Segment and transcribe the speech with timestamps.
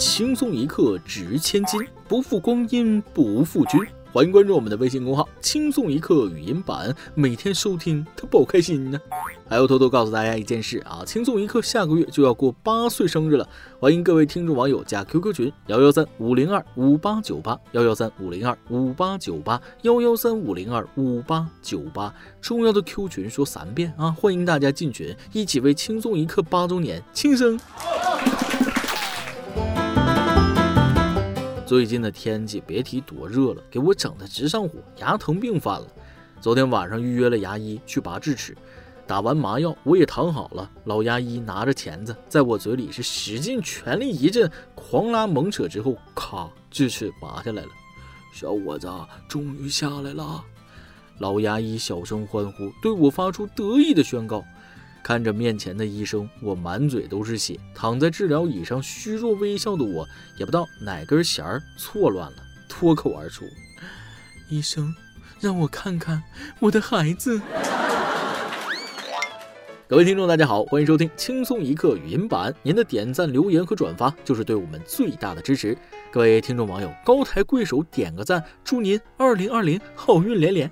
[0.00, 3.78] 轻松一刻值千金，不负光阴不负君。
[4.10, 8.98] 欢迎关注我们的微信公号“轻松一刻语音版”，每天收听，他不开心呢。
[9.46, 13.46] 还要偷偷告诉大家一件事啊，轻松一刻下个月就要过八岁生日了，
[13.78, 24.10] 欢迎各位听众网友加 QQ 群幺幺三五零二五八九八幺幺三五零二五八九八幺幺三五零二五八九八，重要的 Q 群说三遍啊！
[24.10, 27.60] 欢迎大家进群，一起为轻松一刻八周年庆生。
[31.70, 35.86] 最近的天气别提多热了，给我整的直上火，牙疼病犯了。
[36.40, 38.56] 昨天晚上预约了牙医去拔智齿，
[39.06, 47.68] 打完麻药我也躺好了，老牙医拿着钳子在我嘴里是使劲全力一阵狂拉猛扯之后，咔，智齿拔下来了。
[48.34, 48.90] 小伙子
[49.28, 50.42] 终于下来了，
[51.18, 54.42] 老牙医小声欢呼，对我发出得意的宣告。
[55.02, 62.36] 看着面前的医生，我满嘴都是血，躺在治疗椅上虚弱微笑的我，也不知道哪根弦儿错乱了，
[62.68, 63.44] 脱口而出
[64.48, 64.94] ：“医生，
[65.40, 66.22] 让我看看
[66.60, 67.40] 我的孩子。
[69.88, 72.54] ”各位听众，大家好，欢迎收听轻松一刻语音版。
[72.62, 75.76] 您的点赞、留言和转发就是对我们最大的支持。
[76.12, 80.70] 各位听众网友，高抬贵手，点个赞，祝您二零二零好运连连。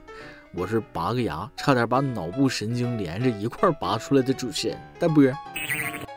[0.54, 5.22] 我是拔个牙，差点把脑部神经连着一块拔出来的主持人大波。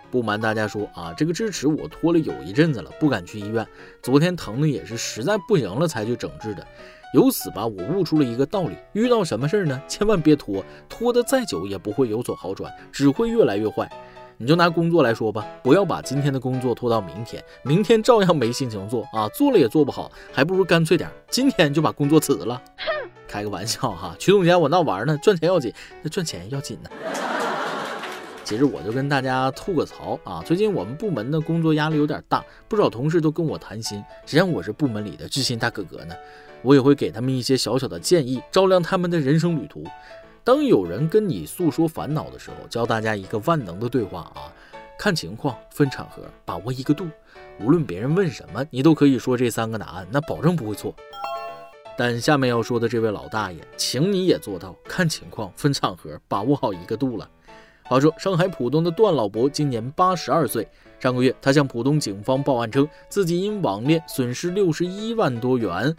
[0.09, 3.65] 不瞒大家说啊，这个智齿我拖了有一阵子了，不敢去医院。
[4.01, 6.65] 昨天疼的也是实在不行了才去整治的。
[7.13, 13.89] 由此吧，我悟出了一个道理：遇到什么事儿呢，千万别拖，拖得再久也不会有所好转，只会越来越坏。
[14.37, 22.61] 你就拿工作来说吧，不要把今天的工作拖到明天，明天照样没心情做啊，做了也做不好，还不如干脆点，今天就把工作辞了。
[23.31, 26.89] 开个玩笑哈，曲总监，我闹玩呢，赚钱要紧，那赚钱要紧呢。
[28.43, 36.13] 其实我就跟大家吐个槽啊，最近我们部门的工作压力有点大，不少同事都跟我谈心，实际上我是部门里的知心大哥哥呢，
[36.61, 39.85] 我也会给他们一些小小的建议，照亮他们的人生旅途。
[40.43, 44.51] 当有人跟你诉说烦恼的时候，教大家一个万能的对话啊，
[44.99, 47.07] 看情况，分场合，把握一个度，
[47.61, 50.93] 无论别人问什么，你都可以说这三个答案，那保证不会错。
[51.97, 57.29] 但下面要说的这位老大爷，请你也做到看情况、分场合、把握好一个度了。
[57.83, 60.67] 话说，上海浦东的段老伯今年八十二岁，
[60.99, 65.93] 上个月他向浦东警方报案称，自己因网恋损失六十一万多元。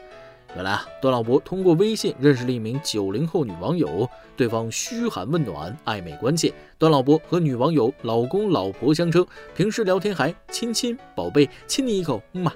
[0.54, 6.52] 原来啊，段老伯通过微信认识了一名九零后女网友，对方嘘寒问暖，暧昧关切。
[6.78, 12.52] 段老伯和女网友老公老婆相称，平时聊天还亲亲宝贝，亲你一口，嗯嘛。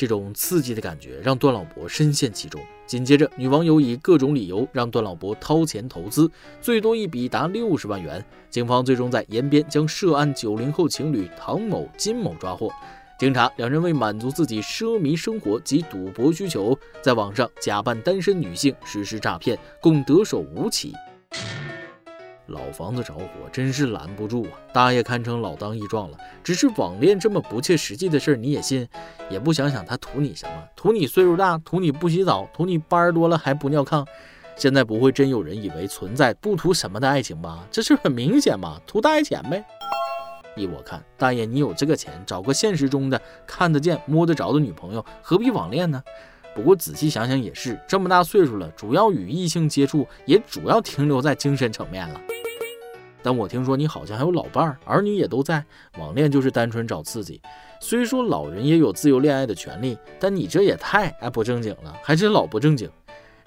[0.00, 2.58] 这种刺激的感觉让段老伯深陷其中。
[2.86, 8.24] 紧接着，女网友以各种理由让段老伯掏钱投资，最多一笔达六十万元。
[8.48, 12.72] 警方最终在延边将涉案九零后情侣唐某、金某抓获。
[13.18, 20.94] 经查，两人为满足自己奢靡生活及赌博需求，在网上假扮单身女性实施诈骗，共得手五起。
[22.50, 24.50] 老房子着火真是拦不住啊！
[24.72, 26.18] 大爷堪称老当益壮了。
[26.42, 28.86] 只是网恋这么不切实际的事儿你也信？
[29.30, 30.52] 也不想想他图你什么？
[30.76, 31.56] 图你岁数大？
[31.58, 32.48] 图你不洗澡？
[32.52, 34.04] 图你班儿多了还不尿炕？
[34.56, 37.66] 现在不会真有人以为存在不图什么的爱情吧？
[37.70, 39.64] 这是很明显嘛，图大爷钱呗。
[40.56, 46.02] 依我看，大爷你有这个钱，找个现实中的看得见摸得着的女朋友，何必网恋呢？
[46.54, 52.20] 不过仔细想想也是，这么大岁数了，主要与异性接触也主要停留在精神层面了。
[53.22, 55.64] 但我听说你好像还有老伴儿，儿女也都在，
[55.98, 57.40] 网恋就是单纯找刺激。
[57.78, 62.90] 虽说老人也有自由恋爱的权利，但你这也太爱不正经了，还是老不正经。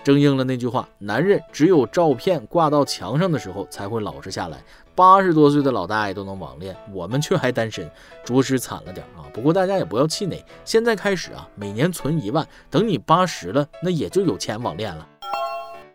[0.03, 4.57] 正应了那句话，男人只有照片挂到墙上的时候才会老实下来。
[4.95, 7.89] 八十多岁的老大爷都能网恋，我们却还单身，
[8.23, 9.25] 着实惨了点啊。
[9.33, 15.07] 不过大家也不要气馁，现在开始啊，每年存一万，等你八十了，那也就有钱网恋了。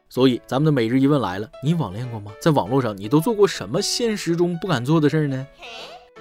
[0.09, 2.33] 所以，咱们的每日一问来了：你网恋过吗？
[2.41, 5.47] 在网络上，你都做过什么现实中不敢做的事儿呢？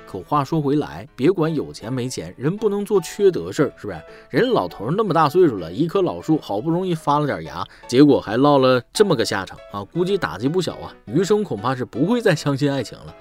[0.08, 4.02] 可话说回来，别管有钱没钱，人不能做缺德事儿，是不是？
[4.30, 9.84] 人老头那么大岁数了，一棵老树好不容易发了点芽，结果还落了这么个下场啊！
[9.84, 13.14] 估计打击不小啊，余生恐怕是不会再相信爱情了。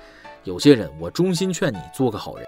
[0.45, 2.47] 有些人，我衷心劝你做个好人。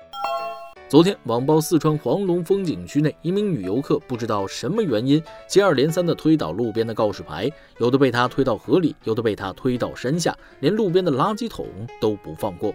[0.88, 7.46] 昨天，网曝四川黄龙风景区内一名女游客不知道什么原因，接二连三地推倒路边的告示牌，
[7.76, 11.67] 有的被她推到河里，有的被她推到山下，连路边的垃圾桶
[12.00, 12.73] 都不放过。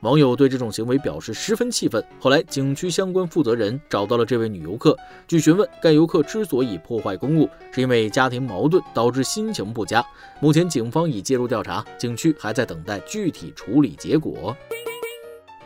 [0.00, 2.02] 网友对这种行为表示十分气愤。
[2.18, 4.96] 后来，景区相关负责人找到了这位女游客。
[5.28, 10.02] 据询问，该游客之所以破坏公物，是因为家庭矛盾导致心情不佳。
[10.40, 14.56] 目前，警方已介入调查，景区还在等待具体处理结果。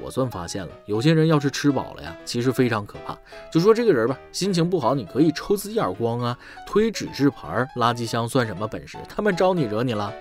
[0.04, 3.16] 我算发现了，有些人要是吃饱了呀，其实非常可怕。
[3.50, 8.98] 就说这个人吧，心情不好，你可以抽自己耳光啊，推指示牌、垃圾箱算什么本事？
[9.08, 10.12] 他们招你惹你了？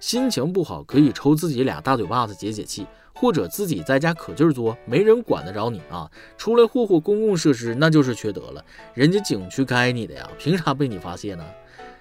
[0.00, 6.10] 心情不好可以抽自己俩大嘴巴子解解气，或者自己在家可劲儿作，没人管得着你啊！
[6.36, 8.64] 出来霍霍公共设施那就是缺德了，
[8.94, 11.44] 人家景区该你的呀，凭啥被你发泄呢？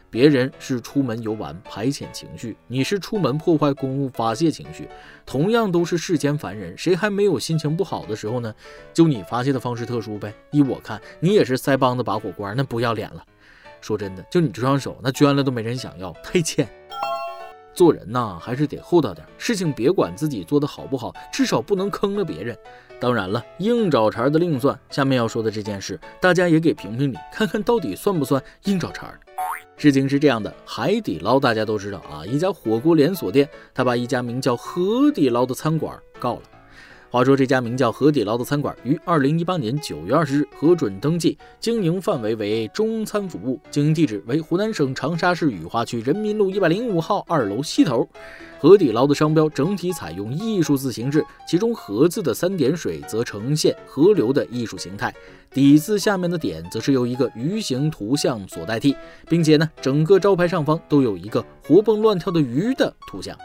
[0.09, 4.87] 别人是出门游玩排遣情绪，你是出门破坏公物发泄情绪。
[5.25, 8.53] 同样都是世间凡人，谁还没有心情不好的时候呢？
[8.93, 10.33] 就你发泄的方式特殊呗。
[10.51, 13.23] 依我看，你也是腮帮子拔火罐，那不要脸了。
[13.81, 16.67] 说真的，就你这双手，那捐了都没人想要，太欠。
[17.73, 22.57] 做人呐，还是得厚道点，事情别管自己做的好不好，至少不能坑了别人。
[22.99, 24.79] 当然了，硬找茬的另算。
[24.89, 29.13] 下面要说的这件事，大家也给评评理，看看到底算不算硬找茬。
[29.75, 36.41] 事情是这样的，海底捞大家都知道啊，一家火锅连锁店，他把一家名叫河底捞的餐馆告了。
[37.09, 48.05] 话说，这家名叫河底捞的餐馆于二零一八年九月二十日核准登记，经营范围为中餐服务，经营地址为湖南省长沙市雨花区人民路一百零五号二楼西头。
[48.59, 55.13] 河底捞的商标整体采用艺术字形制，其中“河”字的三点水则呈现河流的艺术形态，
[55.53, 58.93] 底字下面的点则是由一个鱼形图像所代替，
[59.29, 63.37] 并且呢，整个招牌上方都有一个活蹦乱跳的鱼的图像。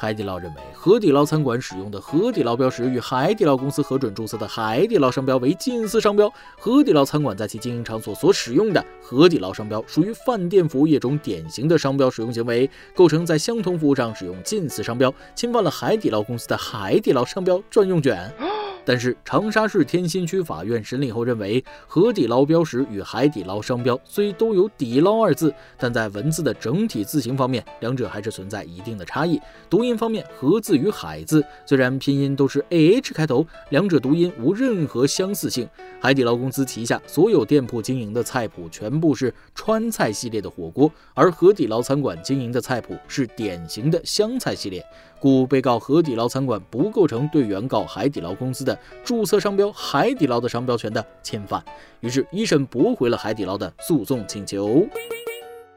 [0.00, 6.26] 海底捞认为，海底捞餐馆使用的海底捞标识与海底捞公司核准注册的海底捞商标为近似商标。
[6.56, 18.32] 海底捞餐馆在其经营场所所使用的海底捞商标，属于饭店服务业中典型的商标使用行为，构成在相同服务上使用近似商标，侵犯了海底捞公司的海底捞商标专用权。
[18.84, 29.40] 但是长沙市天心区法院审理后认为，河底捞标识与海底捞商标虽都有“底捞”二字，但在文字的整体字形方面，两者还是存在一定的差异。
[29.68, 35.68] 读音方面，“河”字与“海”字虽然拼音都是 a h 开头，两者读音无任何相似性。
[36.00, 44.82] 海底捞公司旗下所有店铺经营的菜谱全部是川菜系列的火锅，而河底捞餐馆经营的菜谱是典型的湘菜系列。
[45.18, 51.62] 故被告河底捞餐馆不构成对原告海底捞公司的注册商标“海底捞”的商标权的侵犯，
[52.00, 54.86] 于是，一审驳回了海底捞的诉讼请求。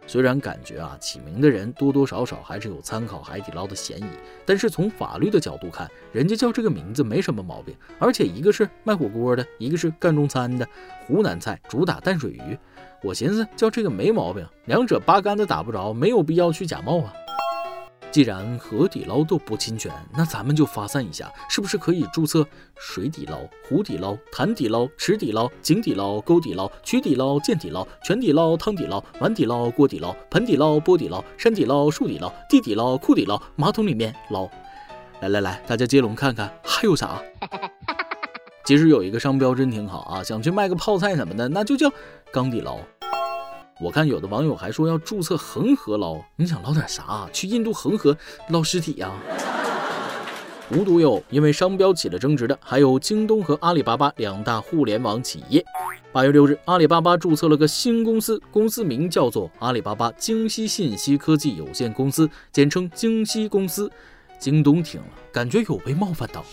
[0.05, 4.03] 虽然感觉啊，起名的人多多少少还是有参考海底捞的嫌疑，
[4.45, 10.67] 但是从法律的角度看，人家叫这个名字没什么毛病，而且一个是卖火锅的，一个是干中餐的，
[11.07, 12.57] 湖南菜主打淡水鱼，
[13.01, 17.13] 我寻思叫这个没毛病，两者八竿子打不着，没有必要去假冒啊。
[18.13, 22.45] 既然河底捞都不侵权，那咱们就发散一下，是不是可以注册
[22.75, 34.47] 水底捞、湖底捞、潭底捞、池底捞、井底捞、沟底捞、渠底捞、涧底捞、泉底捞、汤底捞、碗底捞、锅底捞、盆底捞、钵底捞、山底捞、树底捞、地底捞、库底捞、马桶里面捞？
[35.21, 37.19] 来来来，大家接龙看看还有啥？
[38.63, 41.91] 其实有一个商标真挺好啊，想去卖个泡菜什么的，那就叫
[42.31, 42.77] 缸底捞。
[43.83, 47.27] 我看有的网友还说要注册恒河捞，你想捞点啥？
[47.33, 49.11] 去印度恒河捞尸体呀？
[50.69, 55.61] 无独有，因为商标起了争执的，还有京东和阿里巴巴两大互联网企业。
[56.13, 63.91] 八月六日，阿里巴巴注册了个新公司，公司名叫做阿里巴巴京西信息科技有限公司，简称京西公司。
[64.39, 66.45] 京东听了，感觉有被冒犯到。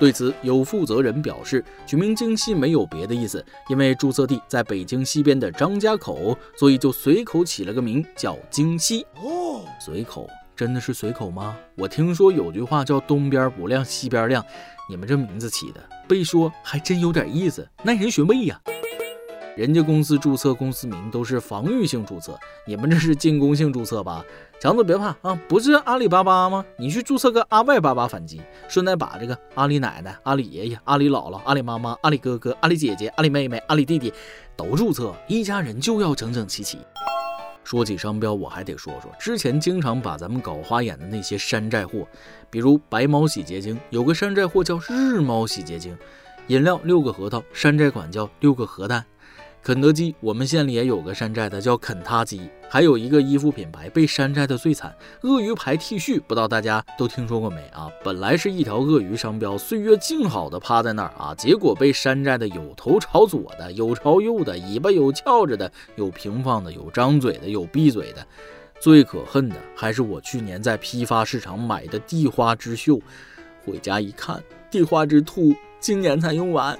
[0.00, 9.06] 对此，有负责人表示，取名京西没有别的意思，因为注册地在北京西边的张家口，所以就随口起了个名叫京西。
[9.22, 10.26] 哦，随口
[10.56, 11.54] 真的是随口吗？
[11.76, 14.42] 我听说有句话叫东边不亮西边亮，
[14.88, 18.58] 你们这名字起的，被说还真有点意思，耐人寻味呀。
[19.56, 24.24] 人家公司注册公司名都是防御性注册，你们这是进攻性注册吧？
[24.60, 26.64] 强子别怕啊，不是阿里巴巴吗？
[26.78, 34.12] 你去注册个阿外巴巴反击，顺带把这个阿里奶奶、阿里爷爷、阿里姥姥、阿里妈妈、阿里哥哥、阿里姐姐、阿里妹妹、阿里弟弟
[34.56, 36.78] 都注册，一家人就要整整齐齐。
[37.64, 42.06] 说起商标，我还得说说之前经常把咱们搞花眼的那些山寨货，
[42.50, 45.94] 比如白猫洗洁精，有个山寨货叫日猫洗洁精；
[46.46, 49.04] 饮料六个核桃，山寨款叫六个核弹。
[49.62, 52.40] 肯德基，我们县里也有个山寨的，叫肯塔基。
[52.70, 57.90] 还有一个衣服品牌被山寨的最惨，鳄鱼牌 T 恤，不知道大家都听说过没啊？
[58.02, 68.26] 本来是一条鳄鱼商标，岁月静好的趴在那儿啊，结果被山寨的有头朝左的，有朝右的，尾巴有翘着的，有平放的，有张嘴的，有闭嘴的。
[68.80, 72.98] 最可恨的还是我去年在批发市场买的地花之秀，
[73.66, 76.78] 回家一看，地花之兔今年才用完。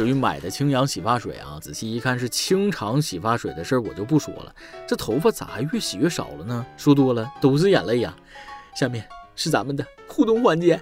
[0.00, 4.54] 至于买的清扬洗发水啊，仔细一看是清肠洗发水的事儿，我就不说了。
[4.88, 6.64] 这头发咋还越洗越少了呢？
[6.78, 8.16] 说多了都是眼泪呀。
[8.74, 10.80] 下面是咱们的互动环节。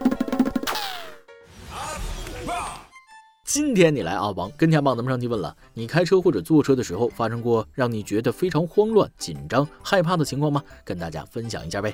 [3.44, 10.62] 今天你来阿王跟前，帮，咱们上期问了，你开车或者坐车的时候发生过让你觉得非常慌乱、紧张、害怕的情况吗？
[10.84, 11.92] 跟大家分享一下呗。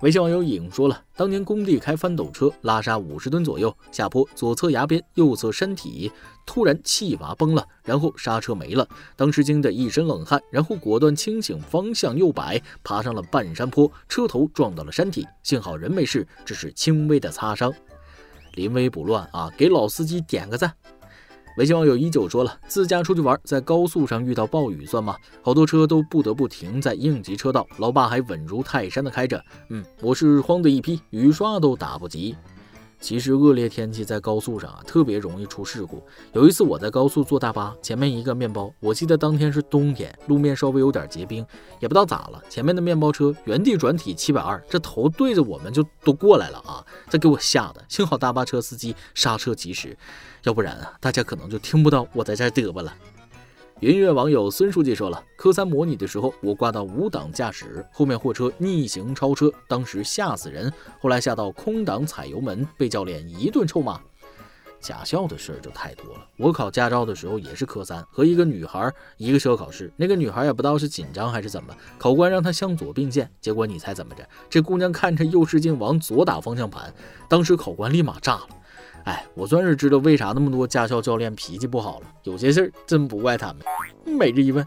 [0.00, 6.12] 微信网友影说了，当年工地开翻斗车拉沙五十吨左右，下坡左侧崖边、右侧山体
[6.44, 8.86] 突然气阀崩了，然后刹车没了，
[9.16, 17.72] 当时惊得一身冷汗，然后果断清醒方向右摆，爬上了半山坡，车头撞到了山体，幸好人没事，只是轻微的擦伤。
[18.52, 20.74] 临危不乱啊，给老司机点个赞。
[21.56, 25.16] 微信网友依旧说了，自驾出去玩，在高速上遇到暴雨算吗？
[25.40, 29.42] 好多车都不得不停在应急车道，老爸还稳如泰山的开着。
[29.70, 32.36] 嗯，我是慌的一批，雨刷都打不及。
[32.98, 36.02] 其实恶劣天气在高速上啊，特别容易出事故。
[36.32, 41.46] 有一次我在高速坐大巴，前面一个面包，我记得当天是冬天，路面稍微有点结冰，
[41.78, 46.84] 也不知道咋了，前面的面包车原地转体七百二，这头对着我们就都过来了啊！
[47.08, 49.96] 这给我吓的，幸好大巴车司机刹车及时，
[50.42, 52.92] 要不然啊，大家可能就听不到我在这嘚吧了。
[53.80, 60.72] 云悦网友孙书记说了，科三模拟的时候，我挂到五档驾驶，后面货车逆行超车，当时吓死人。
[60.98, 64.00] 后来下到空档踩油门，被教练一顿臭骂。
[64.80, 66.26] 驾校的事儿就太多了。
[66.38, 74.26] 我考驾照的时候也是科三，和一个女孩一个车考试，那个女孩也不知道是紧张还是怎么，考官让她向左并线，结果你猜怎么着？
[74.48, 76.94] 这姑娘看着右视镜往左打方向盘，
[77.28, 78.48] 当时考官立马炸了。
[79.06, 82.06] 哎，我算是知道为啥那么多驾校教练脾气不好了。
[82.24, 83.58] 有些事儿真不怪他们。
[84.04, 84.66] 每日一问，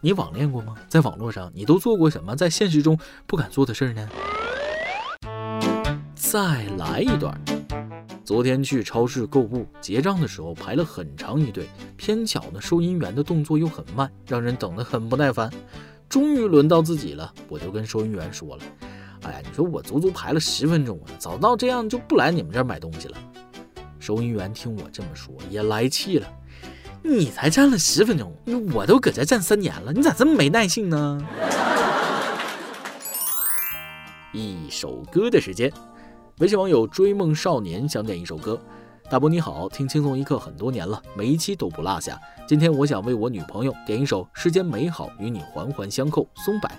[0.00, 0.74] 你网恋过吗？
[0.88, 4.08] 在网络上你都做过什么在现实中不敢做的事儿呢？
[6.14, 7.38] 再来一段。
[8.24, 15.50] 昨天去超市购物，结账的时候排了很长一队，偏巧呢收银员的动作又很慢，让人等得很不耐烦。
[16.08, 18.62] 终于轮到自己了，我就跟收银员说了
[19.24, 23.18] ：“哎呀，你说我足足排了十分钟啊，早到这样就不来你们这儿买东西了。”
[24.04, 26.28] 收银员听我这么说，也来气了。
[27.02, 28.30] 你才站了十分钟，
[28.74, 31.26] 我都搁这站三年了，你咋这么没耐性呢？
[34.34, 35.72] 一首歌的时间，
[36.40, 38.60] 微信网友追梦少年想点一首歌。
[39.08, 42.20] 大伯你好，听轻松一刻很多年了，每一期都不落下。
[42.46, 46.70] 今天我想为我女朋友点一首《世间美好与你环环相扣》，松柏。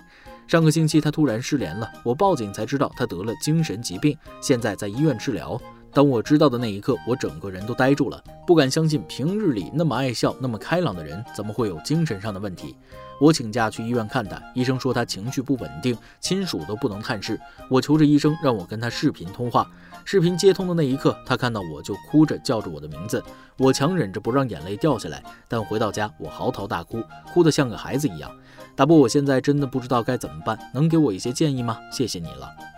[0.46, 5.60] 上个星期她突然失联了，我报警才知道她得了精神疾病，现在在医院治疗。
[5.96, 12.76] 当我知道的那一刻，我整个人都呆住了，不敢相信平日里那么爱笑、那么开朗的人，怎么会有精神上的问题？
[13.18, 17.40] 我请假去医院看他，医生说他情绪不稳定，亲属都不能探视。
[17.70, 19.66] 我求着医生让我跟他视频通话。
[20.04, 23.24] 视频接通的那一刻，他看到我就哭着叫着我的名字，
[23.56, 25.22] 我强忍着不让眼泪掉下来。
[25.48, 28.30] 但回到家，我嚎啕大哭，哭得像个孩子一样。
[28.74, 31.78] 大伯，我现在真的不知道该怎么办，能给我一些建议吗？
[31.90, 32.75] 谢谢你了。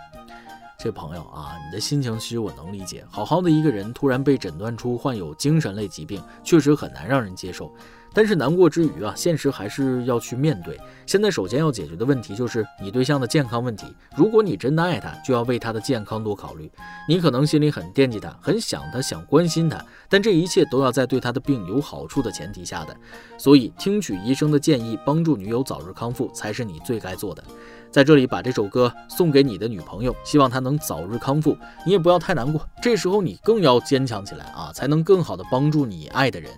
[0.80, 3.04] 这朋友啊，你的心情其实我能理解。
[3.10, 7.74] 好好的一个人突然被诊断出患有精神类疾病，确实很难让人接受。
[8.14, 10.78] 但是难过之余啊，现实还是要去面对。
[11.04, 13.92] 现在首先要解决的问题就是你对象的健康问题。
[14.16, 16.70] 如果你真的爱他，就要为他的健康多考虑。
[17.08, 22.96] 你可能心里很惦记他，很想他，想关心他，但这一切都要在对他的病有好处的前提下的。
[23.36, 27.42] 所以，听取医生的建议，帮助女友早日康复，才是你最该做的。
[27.90, 31.56] 在这里，把这首歌送给你的女朋友，希望她能早日康复。
[31.84, 36.50] 你也不要太难过，这时候你更要坚强起来啊，才能更好的帮助你爱的人。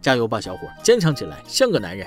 [0.00, 2.06] 加油吧，小伙，坚强起来，像个男人。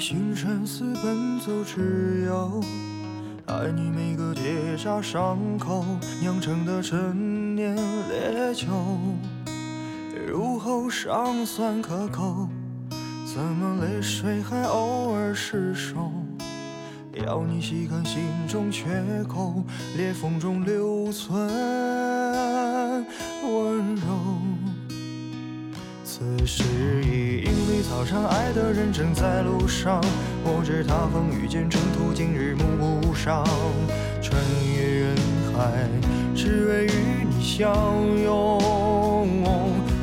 [0.00, 2.58] 星辰似奔走之友，
[3.44, 5.84] 爱你每个结痂伤口
[6.22, 8.66] 酿成的陈年烈酒，
[10.26, 12.48] 入喉尚算可口，
[13.26, 16.10] 怎么泪水还偶尔失守？
[17.26, 18.88] 要你细看心中缺
[19.28, 19.62] 口，
[19.98, 21.46] 裂缝中留存
[23.44, 24.49] 温柔。
[26.20, 26.64] 此时
[27.02, 30.04] 已莺飞草长，爱的人正在路上。
[30.44, 33.42] 我知他风雨兼程途，今日暮不赏。
[34.20, 34.38] 穿
[34.76, 35.16] 越人
[35.56, 35.88] 海，
[36.36, 37.74] 只为与你相
[38.22, 38.60] 拥。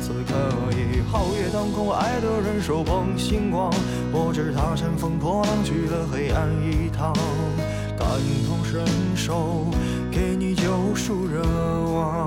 [0.00, 0.34] 此刻
[0.72, 3.72] 已皓月当空，爱的人手捧星光。
[4.10, 7.12] 我知他乘风破浪，去了黑暗一趟。
[7.96, 8.08] 感
[8.48, 8.84] 同身
[9.14, 9.66] 受。
[10.10, 10.64] 给你救
[10.96, 11.42] 赎热
[11.94, 12.26] 望。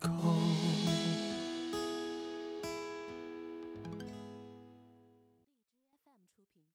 [0.00, 0.97] 口。